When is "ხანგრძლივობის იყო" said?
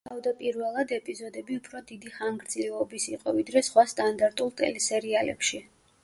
2.15-3.33